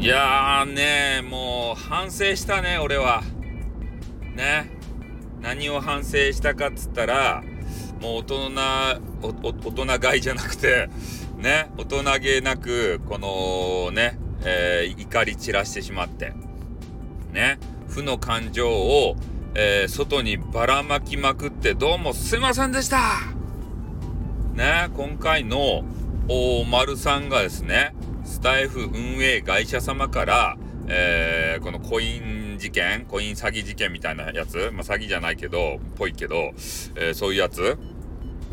[0.00, 3.22] いやねもう反省したね俺は。
[4.34, 4.70] ね。
[5.42, 7.42] 何を反省したかっつったら
[8.00, 8.50] もう大人
[9.22, 10.88] 大人買いじゃなくて
[11.36, 11.70] ね。
[11.76, 16.32] 大人げなくこのね、えー、怒り散らしてしまって
[17.30, 17.58] ね。
[17.86, 19.16] 負の感情を、
[19.54, 23.20] えー、外にばらまきまくってどうもすいませんでした。
[24.54, 24.88] ね。
[24.96, 25.84] 今回の
[26.26, 27.94] お丸さんがですね
[28.40, 30.56] スタイフ運営会社様から、
[30.88, 36.52] えー、このコイン事件コイン詐欺事件みたいなやつ、まあ、詐欺じゃないけどぽいけど、
[36.94, 37.76] えー、そういうやつ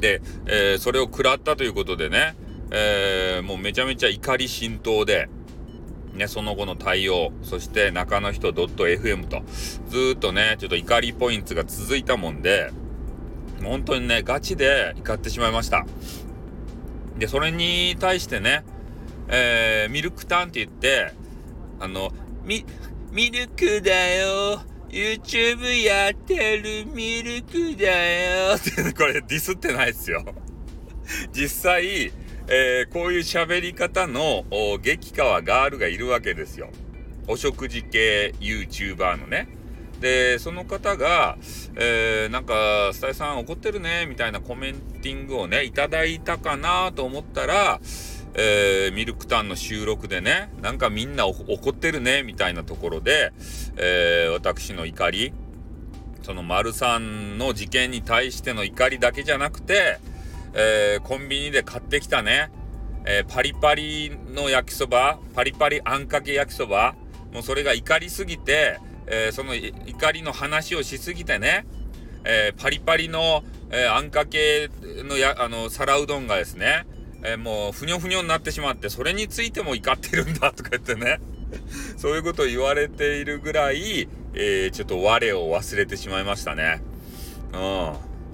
[0.00, 2.34] で、えー、それを食らったということでね、
[2.72, 5.28] えもうめちゃめちゃ怒り心頭で、
[6.14, 9.42] ね、その後の対応、そして中の人 .fm と、
[9.88, 12.72] ずっとね、ちょっと怒りポイントが続いたもんで、
[13.62, 15.86] 本当にね、ガチで怒ってしまいました。
[17.16, 18.64] で、それに対してね、
[19.28, 21.12] えー、ミルクタンって言って、
[21.80, 22.12] あの、
[22.44, 22.64] ミ、
[23.12, 24.60] ミルクだよ。
[24.88, 28.54] YouTube やってるミルクだよ。
[28.54, 30.24] っ てこれディスってないですよ。
[31.32, 32.12] 実際、
[32.48, 34.44] えー、こういう喋り方の
[34.80, 36.70] 激川ガールがいるわけですよ。
[37.26, 39.48] お食事系 YouTuber のね。
[40.00, 41.38] で、その方が、
[41.74, 47.80] えー、なんか、スタイさん怒ってるね、みたいなコメンティングをね、いただいたかなと思ったら、
[48.38, 53.32] えー、ミルクタンの収録でね、なんかみんな怒ってるね、みたいなところで、
[53.76, 55.32] えー、私の怒り、
[56.22, 59.98] その丸さんの事件に対しての怒りだけじゃなくて、
[60.52, 62.50] えー、コンビニで買ってきたね、
[63.06, 66.94] えー、パリパリの焼きそば、パリパリあんかけ焼きそば、
[67.32, 71.64] もうそれが怒りすぎて、えー、その怒りの話をしすぎてね、
[72.24, 74.68] えパリパリの、えあんかけ
[75.04, 76.84] のや、あの、皿うどんがですね、
[77.26, 81.18] えもうふにょふにょになってしまって、それについても怒ってるんだとか言ってね、
[81.98, 86.80] そういうことを言われているぐらい、えちょっと我を忘れてしまいましたね。
[87.52, 87.56] う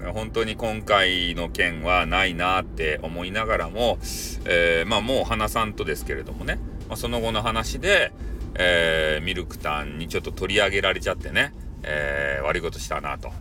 [0.09, 0.13] ん。
[0.13, 3.97] 本当に今回の件はないなって思いながらも、
[4.45, 8.11] えー、まあもう花さんとですけれどもね、まあ、その後の話で、
[8.55, 13.31] えー、ミルクタンにちょっと取り上げられちゃってね、え、悪いことしたなと。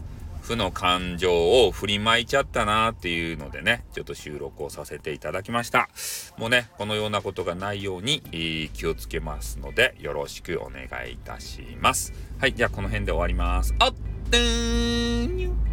[0.53, 1.33] 負の感情
[1.67, 5.89] を振りまいちゃったなっていうのでね、ちょっと収録をさせていただきました。
[6.37, 12.13] もうね、このようなことがないように、えー、気をつけますので、よろしくお願いいたします。
[12.39, 13.75] はい、じゃあこの辺で終わります。
[13.79, 15.72] あっ、ー